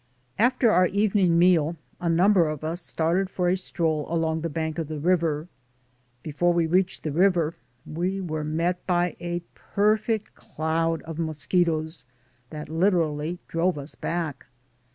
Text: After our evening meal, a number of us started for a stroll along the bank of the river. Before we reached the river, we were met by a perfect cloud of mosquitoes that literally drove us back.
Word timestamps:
After 0.39 0.71
our 0.71 0.87
evening 0.87 1.37
meal, 1.37 1.75
a 1.99 2.09
number 2.09 2.49
of 2.49 2.63
us 2.63 2.81
started 2.81 3.29
for 3.29 3.49
a 3.49 3.55
stroll 3.55 4.07
along 4.11 4.41
the 4.41 4.49
bank 4.49 4.79
of 4.79 4.87
the 4.87 4.97
river. 4.97 5.47
Before 6.23 6.51
we 6.51 6.65
reached 6.65 7.03
the 7.03 7.11
river, 7.11 7.53
we 7.85 8.19
were 8.19 8.43
met 8.43 8.83
by 8.87 9.15
a 9.19 9.43
perfect 9.53 10.33
cloud 10.33 11.03
of 11.03 11.19
mosquitoes 11.19 12.03
that 12.49 12.67
literally 12.67 13.37
drove 13.47 13.77
us 13.77 13.93
back. 13.93 14.47